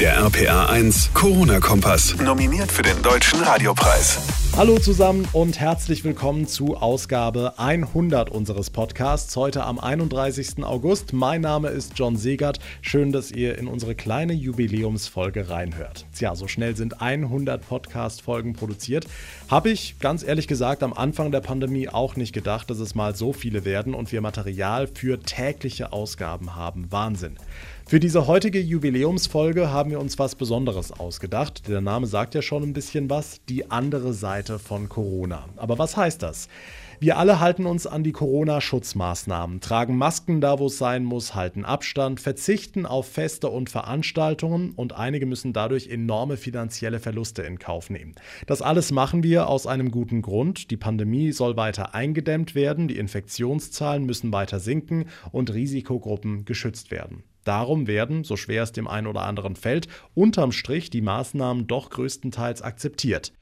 [0.00, 2.16] Der RPA 1 Corona-Kompass.
[2.20, 4.18] Nominiert für den Deutschen Radiopreis.
[4.56, 9.36] Hallo zusammen und herzlich willkommen zu Ausgabe 100 unseres Podcasts.
[9.36, 10.64] Heute am 31.
[10.64, 11.12] August.
[11.12, 12.58] Mein Name ist John Segert.
[12.82, 16.06] Schön, dass ihr in unsere kleine Jubiläumsfolge reinhört.
[16.12, 19.06] Tja, so schnell sind 100 Podcast-Folgen produziert.
[19.48, 23.14] Habe ich ganz ehrlich gesagt am Anfang der Pandemie auch nicht gedacht, dass es mal
[23.14, 26.90] so viele werden und wir Material für tägliche Ausgaben haben.
[26.90, 27.36] Wahnsinn.
[27.86, 31.68] Für diese heutige Jubiläumsfolge haben wir uns was Besonderes ausgedacht.
[31.68, 35.50] Der Name sagt ja schon ein bisschen was, die andere Seite von Corona.
[35.56, 36.48] Aber was heißt das?
[36.98, 41.66] Wir alle halten uns an die Corona-Schutzmaßnahmen, tragen Masken da, wo es sein muss, halten
[41.66, 47.90] Abstand, verzichten auf Feste und Veranstaltungen und einige müssen dadurch enorme finanzielle Verluste in Kauf
[47.90, 48.14] nehmen.
[48.46, 50.70] Das alles machen wir aus einem guten Grund.
[50.70, 57.24] Die Pandemie soll weiter eingedämmt werden, die Infektionszahlen müssen weiter sinken und Risikogruppen geschützt werden.
[57.44, 61.90] Darum werden, so schwer es dem einen oder anderen fällt, unterm Strich die Maßnahmen doch
[61.90, 63.32] größtenteils akzeptiert.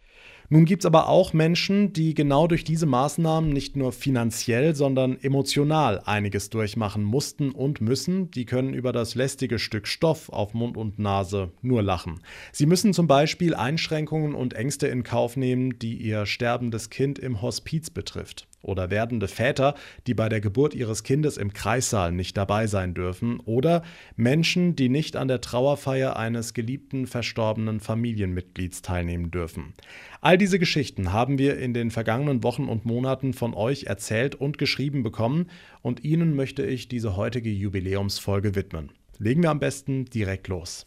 [0.53, 5.19] Nun gibt es aber auch Menschen, die genau durch diese Maßnahmen nicht nur finanziell, sondern
[5.19, 8.31] emotional einiges durchmachen mussten und müssen.
[8.31, 12.21] Die können über das lästige Stück Stoff auf Mund und Nase nur lachen.
[12.53, 17.41] Sie müssen zum Beispiel Einschränkungen und Ängste in Kauf nehmen, die ihr sterbendes Kind im
[17.41, 19.75] Hospiz betrifft oder werdende Väter,
[20.07, 23.83] die bei der Geburt ihres Kindes im Kreissaal nicht dabei sein dürfen, oder
[24.17, 29.75] Menschen, die nicht an der Trauerfeier eines geliebten verstorbenen Familienmitglieds teilnehmen dürfen.
[30.21, 34.59] All diese Geschichten haben wir in den vergangenen Wochen und Monaten von euch erzählt und
[34.59, 35.51] geschrieben bekommen,
[35.83, 38.93] und Ihnen möchte ich diese heutige Jubiläumsfolge widmen.
[39.19, 40.87] Legen wir am besten direkt los.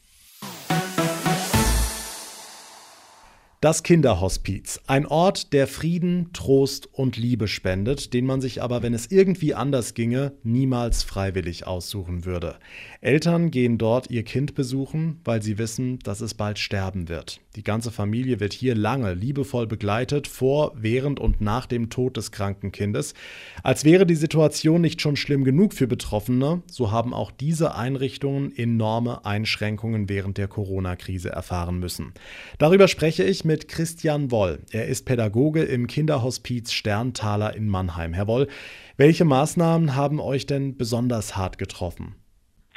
[3.66, 4.80] Das Kinderhospiz.
[4.86, 9.56] Ein Ort, der Frieden, Trost und Liebe spendet, den man sich aber, wenn es irgendwie
[9.56, 12.58] anders ginge, niemals freiwillig aussuchen würde.
[13.02, 17.42] Eltern gehen dort ihr Kind besuchen, weil sie wissen, dass es bald sterben wird.
[17.56, 22.32] Die ganze Familie wird hier lange liebevoll begleitet, vor, während und nach dem Tod des
[22.32, 23.16] kranken Kindes.
[23.64, 28.56] Als wäre die Situation nicht schon schlimm genug für Betroffene, so haben auch diese Einrichtungen
[28.56, 32.14] enorme Einschränkungen während der Corona-Krise erfahren müssen.
[32.60, 34.60] Darüber spreche ich mit Christian Woll.
[34.72, 38.14] Er ist Pädagoge im Kinderhospiz Sterntaler in Mannheim.
[38.14, 38.48] Herr Woll,
[38.98, 42.16] welche Maßnahmen haben euch denn besonders hart getroffen?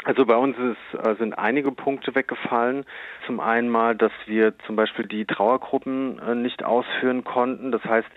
[0.08, 2.86] Also bei uns ist, äh, sind einige Punkte weggefallen.
[3.26, 7.72] Zum einen mal, dass wir zum Beispiel die Trauergruppen äh, nicht ausführen konnten.
[7.72, 8.08] Das heißt,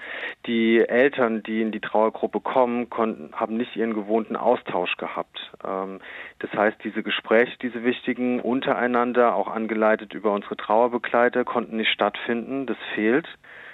[0.46, 5.52] die Eltern, die in die Trauergruppe kommen, konnten, haben nicht ihren gewohnten Austausch gehabt.
[5.68, 6.00] Ähm,
[6.40, 12.68] das heißt, diese Gespräche, diese wichtigen untereinander, auch angeleitet über unsere Trauerbegleiter, konnten nicht stattfinden.
[12.68, 13.28] Das fehlt.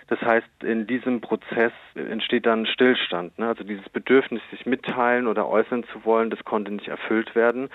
[0.07, 3.38] Das heißt, in diesem Prozess entsteht dann Stillstand.
[3.38, 3.47] Ne?
[3.47, 7.69] Also dieses Bedürfnis, sich mitteilen oder äußern zu wollen, das konnte nicht erfüllt werden,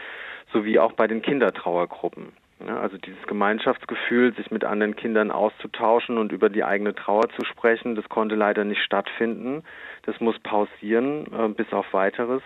[0.52, 2.32] sowie auch bei den Kindertrauergruppen.
[2.60, 2.78] Ne?
[2.78, 7.96] Also dieses Gemeinschaftsgefühl, sich mit anderen Kindern auszutauschen und über die eigene Trauer zu sprechen,
[7.96, 9.62] das konnte leider nicht stattfinden.
[10.04, 12.42] Das muss pausieren äh, bis auf weiteres.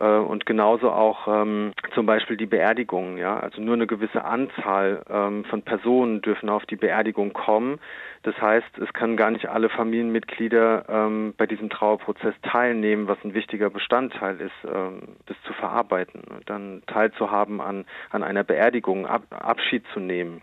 [0.00, 3.18] Äh, und genauso auch ähm, zum Beispiel die Beerdigungen.
[3.18, 7.78] Ja, also nur eine gewisse Anzahl ähm, von Personen dürfen auf die Beerdigung kommen.
[8.22, 13.34] Das heißt, es können gar nicht alle Familienmitglieder ähm, bei diesem Trauerprozess teilnehmen, was ein
[13.34, 19.84] wichtiger Bestandteil ist, ähm, das zu verarbeiten, dann teilzuhaben an an einer Beerdigung, Ab Abschied
[19.92, 20.42] zu nehmen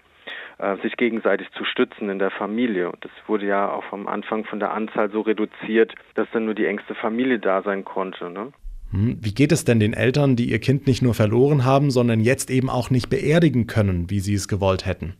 [0.58, 2.90] äh, sich gegenseitig zu stützen in der Familie.
[2.90, 6.54] Und das wurde ja auch am Anfang von der Anzahl so reduziert, dass dann nur
[6.54, 8.30] die engste Familie da sein konnte.
[8.30, 8.54] Ne?
[8.96, 12.22] Hm, wie geht es denn den Eltern, die ihr Kind nicht nur verloren haben, sondern
[12.22, 15.16] jetzt eben auch nicht beerdigen können, wie sie es gewollt hätten?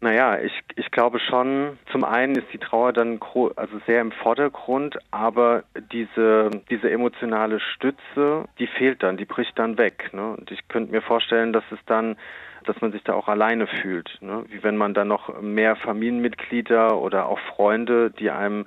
[0.00, 3.18] Naja, ich, ich glaube schon, zum einen ist die Trauer dann
[3.56, 9.76] also sehr im Vordergrund, aber diese, diese emotionale Stütze, die fehlt dann, die bricht dann
[9.76, 10.10] weg.
[10.12, 10.36] Ne?
[10.36, 12.16] Und ich könnte mir vorstellen, dass es dann
[12.64, 14.18] dass man sich da auch alleine fühlt.
[14.20, 14.44] Ne?
[14.48, 18.66] Wie wenn man dann noch mehr Familienmitglieder oder auch Freunde, die einem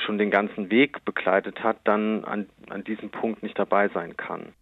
[0.00, 4.52] schon den ganzen Weg begleitet hat, dann an, an diesem Punkt nicht dabei sein kann.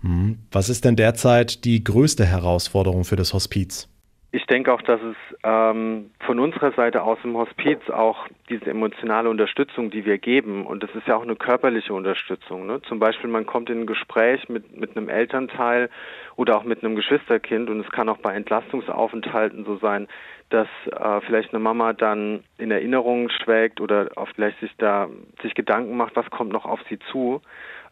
[0.00, 0.38] Hm.
[0.50, 3.88] Was ist denn derzeit die größte Herausforderung für das Hospiz?
[4.30, 9.30] Ich denke auch, dass es ähm, von unserer Seite aus im Hospiz auch diese emotionale
[9.30, 12.66] Unterstützung, die wir geben, und das ist ja auch eine körperliche Unterstützung.
[12.66, 12.82] Ne?
[12.82, 15.88] Zum Beispiel, man kommt in ein Gespräch mit, mit einem Elternteil
[16.36, 20.08] oder auch mit einem Geschwisterkind und es kann auch bei Entlastungsaufenthalten so sein,
[20.50, 25.08] dass äh, vielleicht eine Mama dann in Erinnerungen schwelgt oder auch vielleicht sich da
[25.42, 27.40] sich Gedanken macht, was kommt noch auf sie zu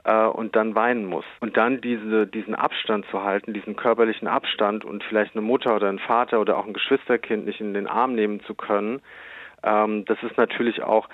[0.07, 1.25] äh, und dann weinen muss.
[1.41, 5.89] Und dann diese, diesen Abstand zu halten, diesen körperlichen Abstand und vielleicht eine Mutter oder
[5.89, 9.03] ein Vater oder auch ein Geschwisterkind nicht in den Arm nehmen zu können,
[9.65, 11.09] ähm, das ist natürlich auch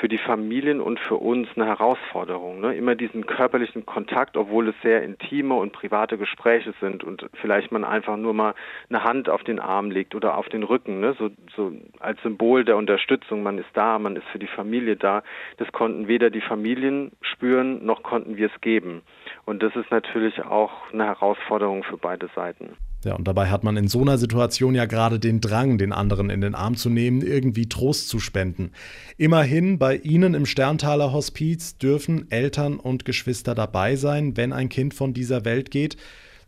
[0.00, 2.60] für die Familien und für uns eine Herausforderung.
[2.60, 2.74] Ne?
[2.74, 7.84] Immer diesen körperlichen Kontakt, obwohl es sehr intime und private Gespräche sind und vielleicht man
[7.84, 8.54] einfach nur mal
[8.88, 11.14] eine Hand auf den Arm legt oder auf den Rücken, ne?
[11.18, 13.42] so, so als Symbol der Unterstützung.
[13.42, 15.22] Man ist da, man ist für die Familie da.
[15.56, 19.02] Das konnten weder die Familien spüren, noch konnten wir es geben.
[19.44, 22.76] Und das ist natürlich auch eine Herausforderung für beide Seiten.
[23.04, 26.30] Ja, und dabei hat man in so einer Situation ja gerade den Drang, den anderen
[26.30, 28.72] in den Arm zu nehmen, irgendwie Trost zu spenden.
[29.16, 34.94] Immerhin, bei Ihnen im Sterntaler Hospiz dürfen Eltern und Geschwister dabei sein, wenn ein Kind
[34.94, 35.96] von dieser Welt geht.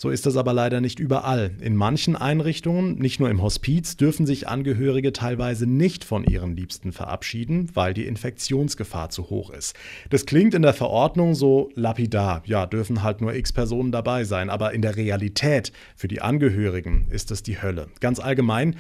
[0.00, 1.50] So ist das aber leider nicht überall.
[1.60, 6.92] In manchen Einrichtungen, nicht nur im Hospiz, dürfen sich Angehörige teilweise nicht von ihren Liebsten
[6.92, 9.76] verabschieden, weil die Infektionsgefahr zu hoch ist.
[10.08, 12.42] Das klingt in der Verordnung so lapidar.
[12.46, 14.48] Ja, dürfen halt nur x Personen dabei sein.
[14.48, 17.88] Aber in der Realität für die Angehörigen ist es die Hölle.
[18.00, 18.76] Ganz allgemein.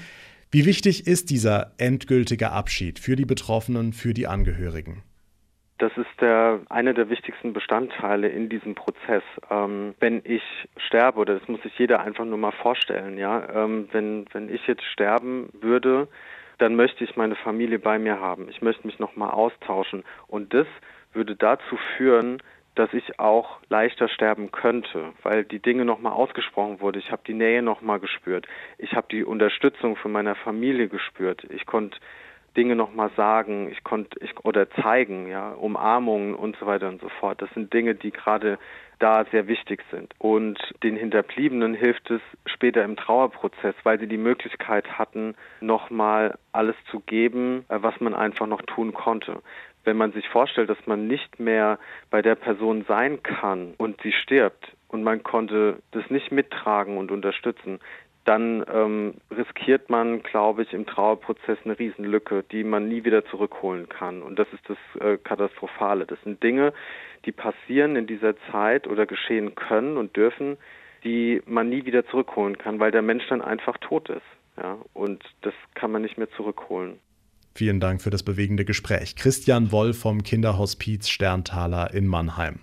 [0.50, 5.02] Wie wichtig ist dieser endgültige Abschied für die Betroffenen, für die Angehörigen?
[5.80, 9.22] Das ist der einer der wichtigsten Bestandteile in diesem Prozess.
[9.50, 10.42] Ähm, wenn ich
[10.76, 14.66] sterbe, oder das muss sich jeder einfach nur mal vorstellen, ja, ähm, wenn wenn ich
[14.66, 16.06] jetzt sterben würde,
[16.58, 18.50] dann möchte ich meine Familie bei mir haben.
[18.50, 20.66] Ich möchte mich nochmal austauschen und das
[21.14, 22.42] würde dazu führen,
[22.74, 26.98] dass ich auch leichter sterben könnte, weil die Dinge nochmal ausgesprochen wurde.
[26.98, 28.46] Ich habe die Nähe nochmal gespürt.
[28.76, 31.44] Ich habe die Unterstützung von meiner Familie gespürt.
[31.48, 31.98] Ich konnte
[32.56, 37.08] Dinge nochmal sagen, ich konnte ich oder zeigen, ja, Umarmungen und so weiter und so
[37.20, 37.40] fort.
[37.42, 38.58] Das sind Dinge, die gerade
[39.00, 40.14] da sehr wichtig sind.
[40.18, 46.76] Und den Hinterbliebenen hilft es später im Trauerprozess, weil sie die Möglichkeit hatten, nochmal alles
[46.90, 49.42] zu geben, äh, was man einfach noch tun konnte.
[49.84, 51.78] Wenn man sich vorstellt, dass man nicht mehr
[52.10, 57.10] bei der Person sein kann und sie stirbt und man konnte das nicht mittragen und
[57.10, 57.80] unterstützen,
[58.24, 63.88] dann ähm, riskiert man, glaube ich, im Trauerprozess eine Riesenlücke, die man nie wieder zurückholen
[63.88, 64.22] kann.
[64.22, 66.06] Und das ist das äh, Katastrophale.
[66.06, 66.72] Das sind Dinge,
[67.24, 70.58] die passieren in dieser Zeit oder geschehen können und dürfen,
[71.02, 74.22] die man nie wieder zurückholen kann, weil der Mensch dann einfach tot ist.
[74.56, 74.78] Ja?
[74.92, 76.98] Und das kann man nicht mehr zurückholen.
[77.54, 79.16] Vielen Dank für das bewegende Gespräch.
[79.16, 82.60] Christian Woll vom Kinderhospiz Sterntaler in Mannheim.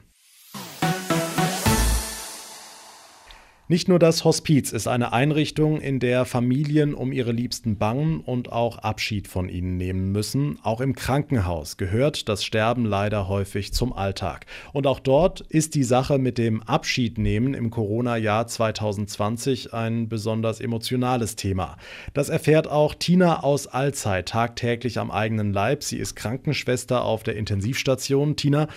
[3.69, 8.49] Nicht nur das Hospiz ist eine Einrichtung, in der Familien um ihre Liebsten bangen und
[8.49, 10.57] auch Abschied von ihnen nehmen müssen.
[10.63, 14.45] Auch im Krankenhaus gehört das Sterben leider häufig zum Alltag.
[14.71, 21.35] Und auch dort ist die Sache mit dem Abschiednehmen im Corona-Jahr 2020 ein besonders emotionales
[21.35, 21.75] Thema.
[22.13, 25.83] Das erfährt auch Tina aus Allzeit tagtäglich am eigenen Leib.
[25.83, 28.37] Sie ist Krankenschwester auf der Intensivstation.
[28.37, 28.69] Tina,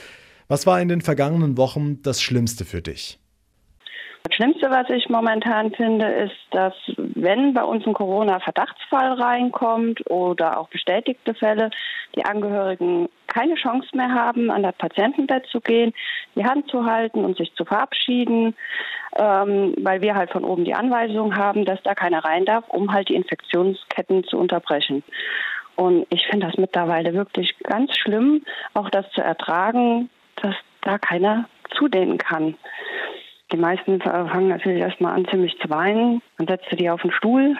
[0.48, 3.20] was war in den vergangenen Wochen das Schlimmste für dich?
[4.40, 10.58] Das Schlimmste, was ich momentan finde, ist, dass wenn bei uns ein Corona-Verdachtsfall reinkommt oder
[10.58, 11.68] auch bestätigte Fälle,
[12.16, 15.92] die Angehörigen keine Chance mehr haben, an das Patientenbett zu gehen,
[16.36, 18.54] die Hand zu halten und sich zu verabschieden,
[19.18, 22.94] ähm, weil wir halt von oben die Anweisung haben, dass da keiner rein darf, um
[22.94, 25.02] halt die Infektionsketten zu unterbrechen.
[25.76, 28.42] Und ich finde das mittlerweile wirklich ganz schlimm,
[28.72, 31.44] auch das zu ertragen, dass da keiner
[31.76, 32.54] zudehnen kann.
[33.52, 36.22] Die meisten fangen natürlich erstmal an, ziemlich zu weinen.
[36.38, 37.56] Dann setzt du die auf den Stuhl.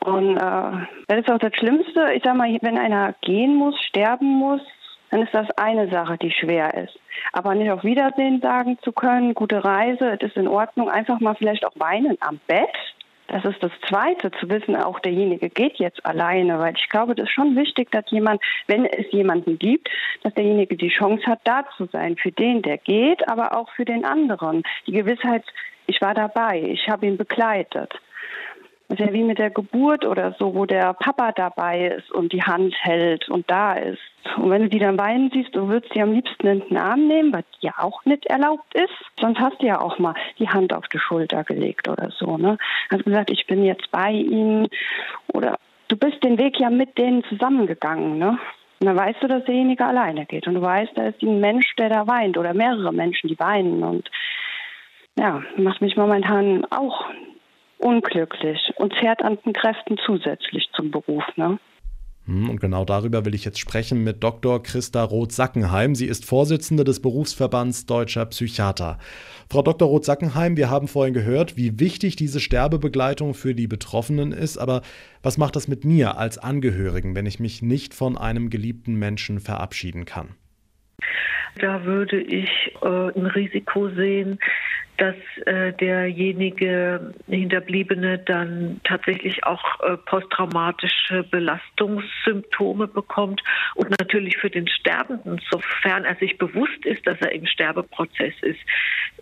[0.00, 2.12] Und äh, das ist auch das Schlimmste.
[2.14, 4.60] Ich sag mal, wenn einer gehen muss, sterben muss,
[5.10, 6.98] dann ist das eine Sache, die schwer ist.
[7.32, 11.34] Aber nicht auf Wiedersehen sagen zu können, gute Reise, es ist in Ordnung, einfach mal
[11.34, 12.68] vielleicht auch weinen am Bett,
[13.28, 17.26] das ist das Zweite, zu wissen, auch derjenige geht jetzt alleine, weil ich glaube, das
[17.26, 19.88] ist schon wichtig, dass jemand, wenn es jemanden gibt,
[20.22, 23.84] dass derjenige die Chance hat, da zu sein, für den, der geht, aber auch für
[23.84, 24.62] den anderen.
[24.86, 25.44] Die Gewissheit,
[25.86, 27.92] ich war dabei, ich habe ihn begleitet.
[28.88, 32.32] Das ist ja wie mit der Geburt oder so, wo der Papa dabei ist und
[32.32, 33.98] die Hand hält und da ist.
[34.36, 37.08] Und wenn du die dann weinen siehst, du würdest sie am liebsten in den Arm
[37.08, 38.94] nehmen, was ja auch nicht erlaubt ist.
[39.20, 42.36] Sonst hast du ja auch mal die Hand auf die Schulter gelegt oder so.
[42.38, 42.58] Ne?
[42.90, 44.68] Hast gesagt, ich bin jetzt bei ihnen
[45.32, 48.18] oder du bist den Weg ja mit denen zusammengegangen.
[48.18, 48.38] Ne?
[48.78, 50.46] Und dann weißt du, dass derjenige alleine geht.
[50.46, 53.82] Und du weißt, da ist ein Mensch, der da weint oder mehrere Menschen, die weinen.
[53.82, 54.08] Und
[55.18, 57.06] ja, macht mich momentan auch
[57.78, 61.24] unglücklich und zehrt an den Kräften zusätzlich zum Beruf.
[61.36, 61.58] Ne?
[62.26, 64.62] Hm, und genau darüber will ich jetzt sprechen mit Dr.
[64.62, 65.94] Christa Roth-Sackenheim.
[65.94, 68.98] Sie ist Vorsitzende des Berufsverbands Deutscher Psychiater.
[69.48, 69.88] Frau Dr.
[69.88, 74.58] Roth-Sackenheim, wir haben vorhin gehört, wie wichtig diese Sterbebegleitung für die Betroffenen ist.
[74.58, 74.82] Aber
[75.22, 79.38] was macht das mit mir als Angehörigen, wenn ich mich nicht von einem geliebten Menschen
[79.38, 80.34] verabschieden kann?
[81.60, 82.50] Da würde ich
[82.82, 84.38] äh, ein Risiko sehen,
[84.98, 85.14] dass
[85.46, 93.42] äh, derjenige Hinterbliebene dann tatsächlich auch äh, posttraumatische Belastungssymptome bekommt
[93.74, 98.60] und natürlich für den Sterbenden, sofern er sich bewusst ist, dass er im Sterbeprozess ist,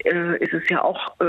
[0.04, 1.24] äh, ist es ja auch äh,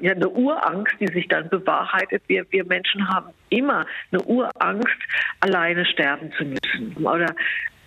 [0.00, 2.22] ja, eine Urangst, die sich dann bewahrheitet.
[2.26, 4.98] Wir, wir Menschen haben immer eine Urangst,
[5.40, 7.34] alleine sterben zu müssen oder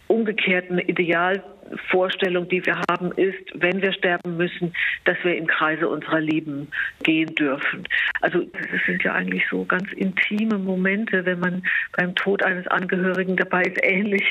[0.07, 4.73] umgekehrt eine Idealvorstellung, die wir haben, ist, wenn wir sterben müssen,
[5.05, 6.67] dass wir im Kreise unserer Lieben
[7.03, 7.83] gehen dürfen.
[8.21, 11.63] Also das sind ja eigentlich so ganz intime Momente, wenn man
[11.95, 14.23] beim Tod eines Angehörigen dabei ist, ähnlich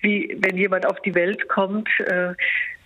[0.00, 1.88] wie wenn jemand auf die Welt kommt.
[2.00, 2.34] Äh,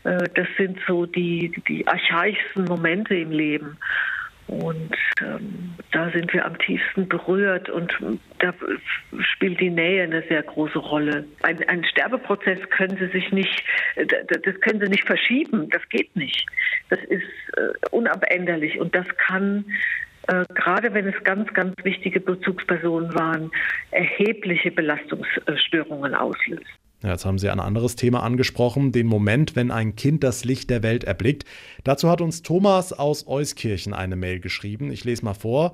[0.04, 3.76] äh, das sind so die, die archaischsten Momente im Leben.
[4.50, 7.96] Und ähm, da sind wir am tiefsten berührt und
[8.40, 8.52] da
[9.20, 11.24] spielt die Nähe eine sehr große Rolle.
[11.42, 13.62] Ein, ein Sterbeprozess können Sie sich nicht,
[13.96, 16.46] das können Sie nicht verschieben, das geht nicht.
[16.88, 17.22] Das ist
[17.56, 19.64] äh, unabänderlich und das kann
[20.26, 23.52] äh, gerade wenn es ganz, ganz wichtige Bezugspersonen waren,
[23.92, 26.66] erhebliche Belastungsstörungen auslösen.
[27.02, 30.68] Ja, jetzt haben Sie ein anderes Thema angesprochen, den Moment, wenn ein Kind das Licht
[30.68, 31.46] der Welt erblickt.
[31.82, 34.92] Dazu hat uns Thomas aus Euskirchen eine Mail geschrieben.
[34.92, 35.72] Ich lese mal vor.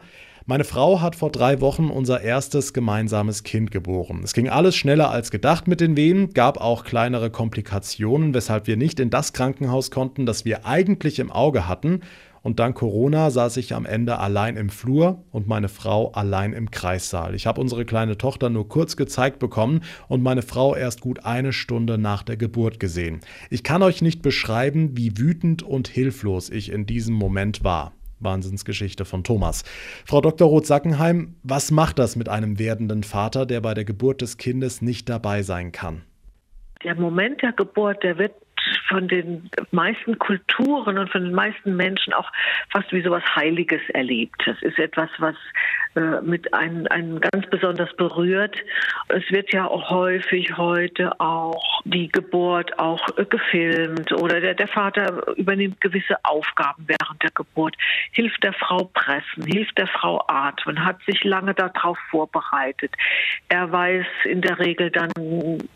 [0.49, 4.21] Meine Frau hat vor drei Wochen unser erstes gemeinsames Kind geboren.
[4.23, 8.77] Es ging alles schneller als gedacht mit den Wehen, gab auch kleinere Komplikationen, weshalb wir
[8.77, 12.03] nicht in das Krankenhaus konnten, das wir eigentlich im Auge hatten
[12.47, 16.71] und dank Corona saß ich am Ende allein im Flur und meine Frau allein im
[16.71, 17.35] Kreissaal.
[17.35, 21.53] Ich habe unsere kleine Tochter nur kurz gezeigt bekommen und meine Frau erst gut eine
[21.53, 23.21] Stunde nach der Geburt gesehen.
[23.51, 27.95] Ich kann euch nicht beschreiben, wie wütend und hilflos ich in diesem Moment war.
[28.21, 29.65] Wahnsinnsgeschichte von Thomas.
[30.05, 30.49] Frau Dr.
[30.49, 35.09] Roth-Sackenheim, was macht das mit einem werdenden Vater, der bei der Geburt des Kindes nicht
[35.09, 36.03] dabei sein kann?
[36.85, 38.35] Der Moment der Geburt, der wird
[38.89, 42.31] von den meisten Kulturen und von den meisten Menschen auch
[42.71, 44.43] fast wie so was Heiliges erlebt.
[44.47, 45.37] Das ist etwas, was
[46.23, 48.57] mit einem, einem ganz besonders berührt.
[49.09, 54.69] Es wird ja auch häufig heute auch die Geburt auch äh, gefilmt oder der, der
[54.69, 57.77] Vater übernimmt gewisse Aufgaben während der Geburt,
[58.13, 62.93] hilft der Frau pressen, hilft der Frau atmen, hat sich lange darauf vorbereitet.
[63.49, 65.11] Er weiß in der Regel dann,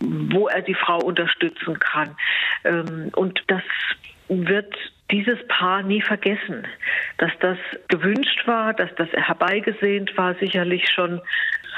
[0.00, 2.16] wo er die Frau unterstützen kann.
[2.64, 3.62] Ähm, und das
[4.28, 4.74] wird
[5.10, 6.66] dieses Paar nie vergessen,
[7.18, 11.20] dass das gewünscht war, dass das herbeigesehnt war, sicherlich schon.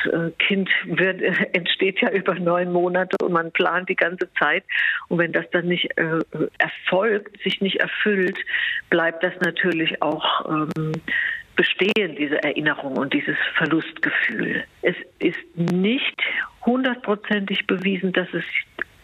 [0.04, 1.22] Das äh, Kind wird,
[1.52, 4.64] entsteht ja über neun Monate und man plant die ganze Zeit.
[5.08, 6.20] Und wenn das dann nicht äh,
[6.58, 8.38] erfolgt, sich nicht erfüllt,
[8.90, 10.92] bleibt das natürlich auch ähm,
[11.56, 14.64] bestehen, diese Erinnerung und dieses Verlustgefühl.
[14.80, 16.20] Es ist nicht
[16.64, 18.44] hundertprozentig bewiesen, dass es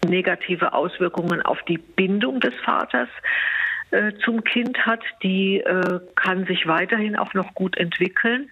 [0.06, 3.08] negative Auswirkungen auf die Bindung des Vaters
[3.90, 8.50] äh, zum Kind hat, die äh, kann sich weiterhin auch noch gut entwickeln.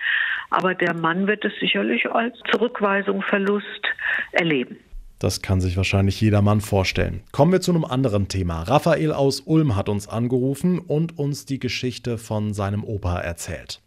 [0.50, 3.86] Aber der Mann wird es sicherlich als Zurückweisung, Verlust
[4.32, 4.78] erleben.
[5.18, 7.22] Das kann sich wahrscheinlich jeder Mann vorstellen.
[7.32, 8.62] Kommen wir zu einem anderen Thema.
[8.62, 13.80] Raphael aus Ulm hat uns angerufen und uns die Geschichte von seinem Opa erzählt.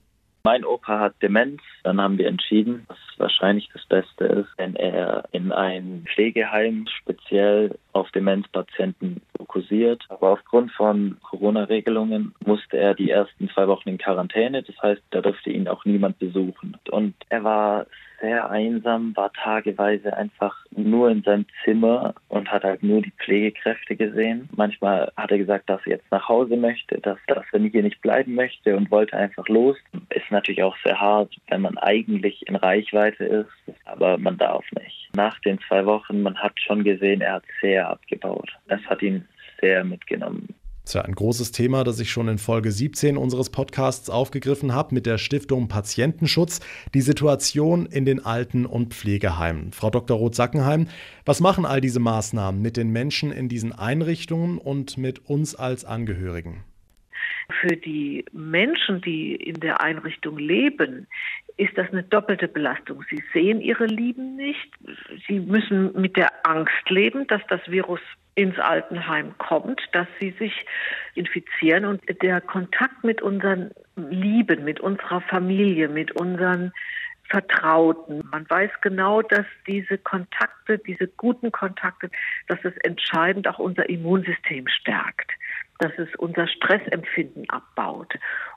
[0.44, 1.62] Mein Opa hat Demenz.
[1.84, 7.78] Dann haben wir entschieden, dass wahrscheinlich das Beste ist, wenn er in ein Pflegeheim speziell
[7.94, 10.04] auf Demenzpatienten fokussiert.
[10.10, 14.64] Aber aufgrund von Corona-Regelungen musste er die ersten zwei Wochen in Quarantäne.
[14.64, 16.78] Das heißt, da durfte ihn auch niemand besuchen.
[16.90, 17.86] Und er war
[18.22, 23.96] sehr einsam, war tageweise einfach nur in seinem Zimmer und hat halt nur die Pflegekräfte
[23.96, 24.50] gesehen.
[24.56, 28.02] Manchmal hat er gesagt, dass er jetzt nach Hause möchte, dass, dass er hier nicht
[28.02, 29.78] bleiben möchte und wollte einfach los.
[30.10, 35.10] Ist natürlich auch sehr hart, wenn man eigentlich in Reichweite ist, aber man darf nicht.
[35.16, 38.50] Nach den zwei Wochen, man hat schon gesehen, er hat sehr abgebaut.
[38.68, 39.26] Es hat ihn
[39.62, 40.56] sehr mitgenommen.
[40.90, 44.74] Das ist ja ein großes Thema, das ich schon in Folge 17 unseres Podcasts aufgegriffen
[44.74, 46.62] habe mit der Stiftung Patientenschutz,
[46.96, 49.72] die Situation in den Alten- und Pflegeheimen.
[49.72, 50.18] Frau Dr.
[50.18, 50.88] Roth-Sackenheim,
[51.26, 55.86] was machen all diese Maßnahmen mit den Menschen in diesen Einrichtungen und mit uns als
[55.86, 56.64] Angehörigen?
[57.62, 61.06] Für die Menschen, die in der Einrichtung leben,
[61.58, 63.04] ist das eine doppelte Belastung.
[63.10, 64.72] Sie sehen ihre Lieben nicht.
[65.28, 68.00] Sie müssen mit der Angst leben, dass das Virus
[68.40, 70.66] ins Altenheim kommt, dass sie sich
[71.14, 76.72] infizieren und der Kontakt mit unseren Lieben, mit unserer Familie, mit unseren
[77.30, 78.24] Vertrauten.
[78.32, 82.10] Man weiß genau, dass diese Kontakte, diese guten Kontakte,
[82.48, 85.32] dass es entscheidend auch unser Immunsystem stärkt,
[85.80, 88.14] dass es unser Stressempfinden abbaut.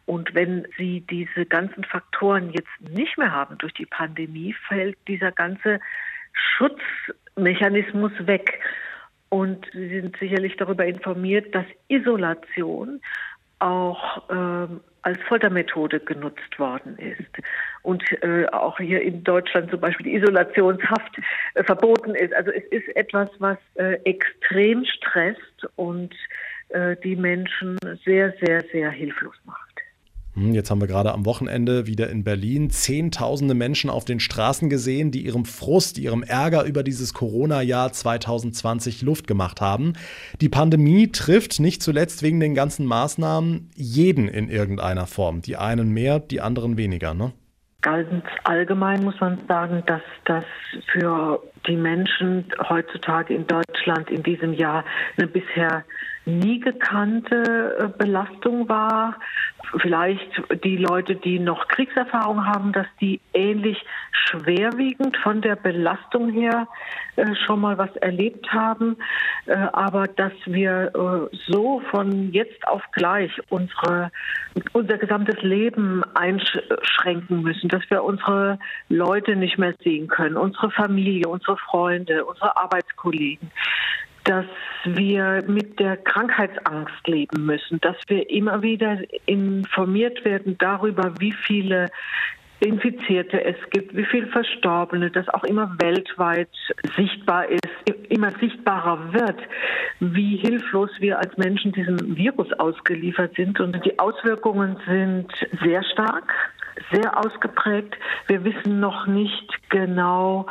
[0.07, 5.33] Und wenn Sie diese ganzen Faktoren jetzt nicht mehr haben durch die Pandemie, fällt dieser
[5.33, 5.81] ganze
[6.33, 8.61] Schutzmechanismus weg.
[9.33, 13.01] Und Sie sind sicherlich darüber informiert, dass Isolation
[13.61, 17.31] auch ähm, als Foltermethode genutzt worden ist
[17.81, 21.19] und äh, auch hier in Deutschland zum Beispiel die Isolationshaft
[21.55, 22.35] äh, verboten ist.
[22.35, 26.15] Also es ist etwas, was äh, extrem stresst und
[26.69, 29.72] äh, die Menschen sehr, sehr, sehr hilflos macht.
[30.35, 34.71] Hm, jetzt haben wir gerade am Wochenende wieder in Berlin Zehntausende Menschen auf den Straßen
[34.71, 39.93] gesehen, die ihrem Frust, ihrem Ärger über dieses Corona-Jahr 2020 Luft gemacht haben.
[40.41, 45.43] Die Pandemie trifft nicht zuletzt wegen den ganzen Maßnahmen jeden in irgendeiner Form.
[45.43, 47.33] Die einen mehr, die anderen weniger, ne?
[47.83, 50.45] Ganz allgemein muss man sagen, dass das
[50.93, 54.85] für die Menschen heutzutage in Deutschland in diesem Jahr
[55.17, 55.85] eine bisher
[56.25, 59.17] nie gekannte äh, Belastung war.
[59.81, 66.69] Vielleicht die Leute, die noch Kriegserfahrung haben, dass die ähnlich schwerwiegend von der Belastung her
[67.17, 68.97] äh, schon mal was erlebt haben.
[69.47, 70.93] Äh, aber dass wir
[71.47, 74.11] so von jetzt auf gleich unsere,
[74.73, 81.29] unser gesamtes Leben einschränken müssen, dass wir unsere Leute nicht mehr sehen können, unsere Familie,
[81.29, 83.50] unsere Freunde, unsere Arbeitskollegen
[84.25, 84.47] dass
[84.85, 91.88] wir mit der Krankheitsangst leben müssen, dass wir immer wieder informiert werden darüber, wie viele
[92.61, 96.49] Infizierte es gibt, wie viele Verstorbene, das auch immer weltweit
[96.97, 97.67] sichtbar ist,
[98.09, 99.41] immer sichtbarer wird,
[99.99, 103.59] wie hilflos wir als Menschen diesem Virus ausgeliefert sind.
[103.59, 105.26] Und die Auswirkungen sind
[105.64, 106.33] sehr stark,
[106.91, 107.97] sehr ausgeprägt.
[108.26, 110.47] Wir wissen noch nicht genau,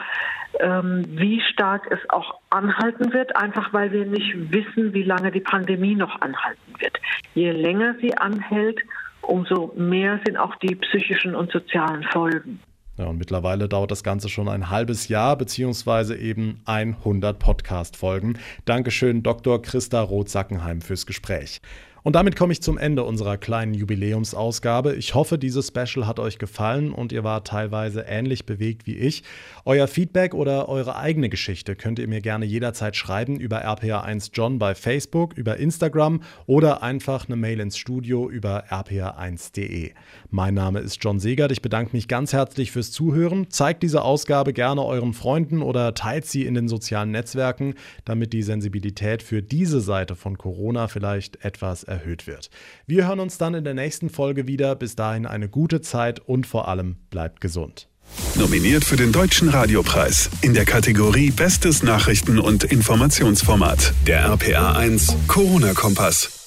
[0.59, 5.39] ähm, wie stark es auch anhalten wird, einfach weil wir nicht wissen, wie lange die
[5.39, 6.97] Pandemie noch anhalten wird.
[7.33, 8.79] Je länger sie anhält,
[9.21, 12.59] umso mehr sind auch die psychischen und sozialen Folgen.
[12.97, 18.37] Ja, und mittlerweile dauert das Ganze schon ein halbes Jahr, beziehungsweise eben 100 Podcast-Folgen.
[18.65, 19.61] Dankeschön, Dr.
[19.61, 21.61] Christa Roth-Sackenheim, fürs Gespräch.
[22.03, 24.95] Und damit komme ich zum Ende unserer kleinen Jubiläumsausgabe.
[24.95, 29.23] Ich hoffe, dieses Special hat euch gefallen und ihr wart teilweise ähnlich bewegt wie ich.
[29.65, 34.73] Euer Feedback oder eure eigene Geschichte könnt ihr mir gerne jederzeit schreiben über rpa1john bei
[34.73, 39.91] Facebook, über Instagram oder einfach eine Mail ins Studio über rpa1.de.
[40.31, 41.51] Mein Name ist John Segert.
[41.51, 43.51] Ich bedanke mich ganz herzlich fürs Zuhören.
[43.51, 48.41] Zeigt diese Ausgabe gerne euren Freunden oder teilt sie in den sozialen Netzwerken, damit die
[48.41, 52.49] Sensibilität für diese Seite von Corona vielleicht etwas erhöht wird.
[52.87, 54.75] Wir hören uns dann in der nächsten Folge wieder.
[54.75, 57.87] Bis dahin eine gute Zeit und vor allem bleibt gesund.
[58.35, 63.93] Nominiert für den Deutschen Radiopreis in der Kategorie Bestes Nachrichten- und Informationsformat.
[64.07, 66.40] Der RPA 1 Corona-Kompass.